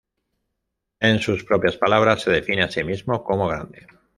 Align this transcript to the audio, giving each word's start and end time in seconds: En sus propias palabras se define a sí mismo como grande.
En 0.99 1.19
sus 1.19 1.43
propias 1.43 1.77
palabras 1.77 2.23
se 2.23 2.31
define 2.31 2.63
a 2.63 2.71
sí 2.71 2.83
mismo 2.83 3.23
como 3.23 3.47
grande. 3.47 3.85